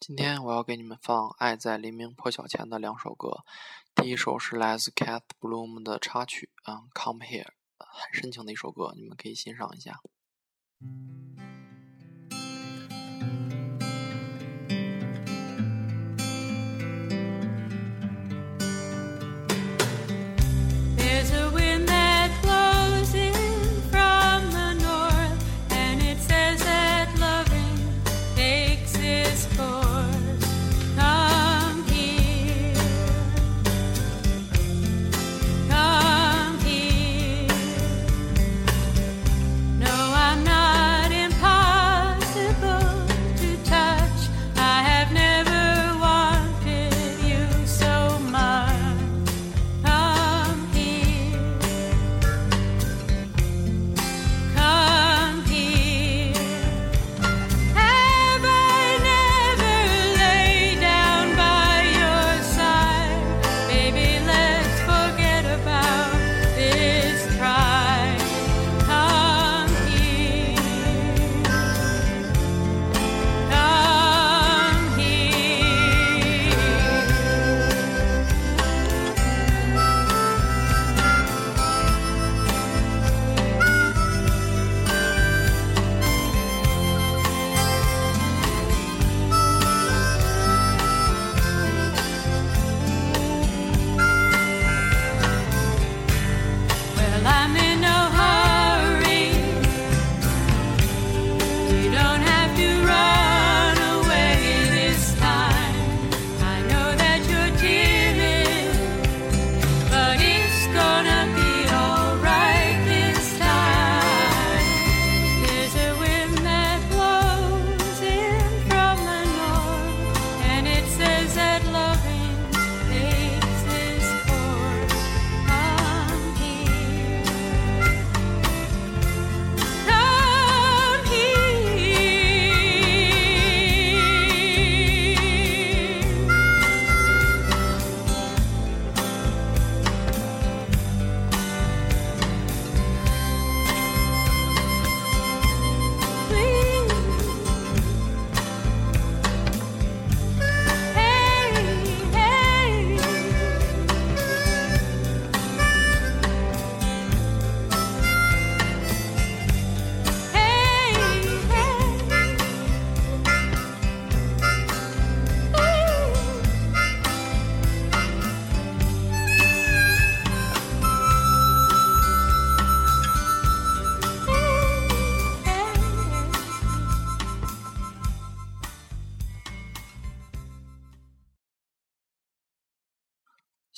[0.00, 3.44] 今天我要给你们放《爱在黎明破晓前》的两首歌，
[3.96, 7.48] 第一首是来自 Cat Bloom 的插曲，嗯，Come Here，
[7.78, 10.00] 很深情的一首歌，你们可以欣赏一下。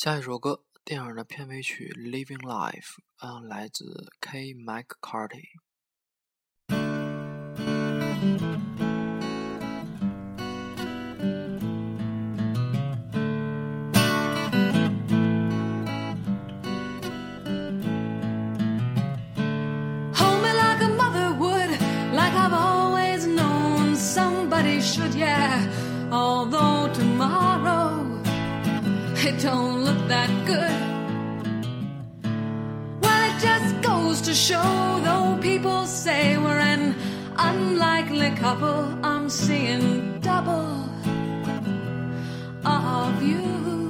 [0.00, 2.70] 下一首歌，电影的片尾曲《Living Life》，
[3.16, 5.58] 啊，来自 Kay McCarthy。
[20.14, 21.76] Hold me like a mother would,
[22.14, 25.12] like I've always known somebody should.
[25.16, 25.37] Yeah.
[29.26, 30.80] It don't look that good.
[33.02, 36.94] Well, it just goes to show, though people say we're an
[37.36, 40.88] unlikely couple, I'm seeing double
[42.64, 43.87] of you.